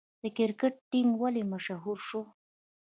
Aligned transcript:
د 0.21 0.23
کرکټ 0.37 0.73
ټیم 0.91 1.09
ولې 1.21 1.43
مشهور 1.53 1.97
شو؟ 2.07 2.21